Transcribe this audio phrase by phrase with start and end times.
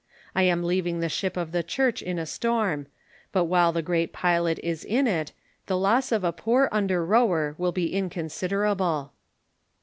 [0.33, 2.87] I am leaving the ship of the Church in a storm;
[3.31, 5.31] but while the great Pilot is in it,
[5.67, 9.13] the loss of a poor under rower will be inconsiderable."